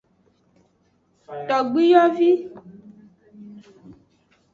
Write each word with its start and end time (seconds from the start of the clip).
Togbiyovi. 1.47 2.29